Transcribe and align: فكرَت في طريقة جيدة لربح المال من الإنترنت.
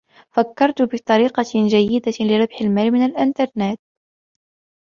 فكرَت 0.31 0.81
في 0.81 0.97
طريقة 0.97 1.43
جيدة 1.67 2.11
لربح 2.19 2.61
المال 2.61 2.91
من 2.91 3.01
الإنترنت. 3.05 3.79